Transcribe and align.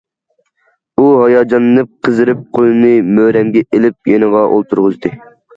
ئۇ 1.01 1.03
ھاياجانلىنىپ، 1.23 1.91
قىزىرىپ، 2.09 2.41
قولىنى 2.59 2.91
مۈرەمگە 3.19 3.65
ئېلىپ 3.77 4.13
يېنىغا 4.15 4.43
ئولتۇرغۇزدى. 4.57 5.17